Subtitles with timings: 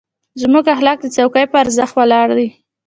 [0.41, 2.47] زموږ اخلاق د څوکۍ په ارزښت ولاړ دي.